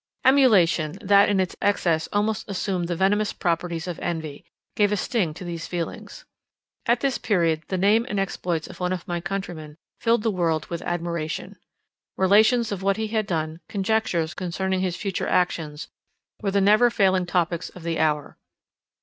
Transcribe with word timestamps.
Emulation, 0.25 0.97
that 0.99 1.29
in 1.29 1.39
its 1.39 1.55
excess 1.61 2.09
almost 2.11 2.49
assumed 2.49 2.87
the 2.87 2.95
venomous 2.95 3.33
properties 3.33 3.87
of 3.87 3.99
envy, 3.99 4.43
gave 4.75 4.91
a 4.91 4.97
sting 4.97 5.31
to 5.31 5.43
these 5.43 5.67
feelings. 5.67 6.25
At 6.87 7.01
this 7.01 7.19
period 7.19 7.61
the 7.67 7.77
name 7.77 8.07
and 8.09 8.19
exploits 8.19 8.65
of 8.67 8.79
one 8.79 8.93
of 8.93 9.07
my 9.07 9.21
countrymen 9.21 9.77
filled 9.99 10.23
the 10.23 10.31
world 10.31 10.65
with 10.71 10.81
admiration. 10.81 11.55
Relations 12.17 12.71
of 12.71 12.81
what 12.81 12.97
he 12.97 13.09
had 13.09 13.27
done, 13.27 13.59
conjectures 13.69 14.33
concerning 14.33 14.79
his 14.79 14.95
future 14.95 15.27
actions, 15.27 15.87
were 16.41 16.49
the 16.49 16.61
never 16.61 16.89
failing 16.89 17.27
topics 17.27 17.69
of 17.69 17.83
the 17.83 17.99
hour. 17.99 18.39